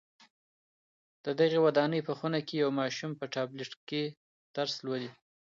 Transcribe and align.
د 1.25 1.27
دغي 1.39 1.59
ودانۍ 1.65 2.01
په 2.07 2.13
خونه 2.17 2.39
کي 2.47 2.55
یو 2.63 2.69
ماشوم 2.79 3.11
په 3.19 3.25
ټابلېټ 3.33 3.71
کي 3.89 4.03
درس 4.55 4.73
لولي. 4.85 5.09